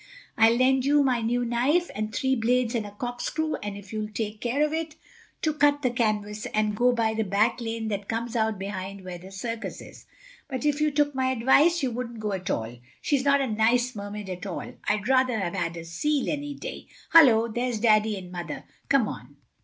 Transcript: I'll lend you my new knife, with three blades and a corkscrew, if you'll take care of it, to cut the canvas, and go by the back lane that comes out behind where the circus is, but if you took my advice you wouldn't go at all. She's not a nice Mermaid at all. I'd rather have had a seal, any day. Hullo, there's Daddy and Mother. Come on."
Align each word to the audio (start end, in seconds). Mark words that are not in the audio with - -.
I'll 0.35 0.55
lend 0.55 0.83
you 0.83 1.03
my 1.03 1.21
new 1.21 1.45
knife, 1.45 1.91
with 1.95 2.11
three 2.15 2.35
blades 2.35 2.73
and 2.73 2.87
a 2.87 2.91
corkscrew, 2.91 3.57
if 3.61 3.93
you'll 3.93 4.09
take 4.09 4.41
care 4.41 4.65
of 4.65 4.73
it, 4.73 4.95
to 5.43 5.53
cut 5.53 5.83
the 5.83 5.91
canvas, 5.91 6.47
and 6.55 6.75
go 6.75 6.91
by 6.91 7.13
the 7.13 7.21
back 7.23 7.61
lane 7.61 7.87
that 7.89 8.07
comes 8.09 8.35
out 8.35 8.57
behind 8.57 9.03
where 9.05 9.19
the 9.19 9.31
circus 9.31 9.79
is, 9.79 10.07
but 10.47 10.65
if 10.65 10.81
you 10.81 10.89
took 10.89 11.13
my 11.13 11.27
advice 11.29 11.83
you 11.83 11.91
wouldn't 11.91 12.19
go 12.19 12.31
at 12.33 12.49
all. 12.49 12.79
She's 13.03 13.23
not 13.23 13.41
a 13.41 13.47
nice 13.47 13.95
Mermaid 13.95 14.27
at 14.31 14.47
all. 14.47 14.73
I'd 14.89 15.07
rather 15.07 15.37
have 15.37 15.53
had 15.53 15.77
a 15.77 15.85
seal, 15.85 16.31
any 16.31 16.55
day. 16.55 16.87
Hullo, 17.13 17.47
there's 17.47 17.79
Daddy 17.79 18.17
and 18.17 18.31
Mother. 18.31 18.63
Come 18.89 19.07
on." 19.07 19.35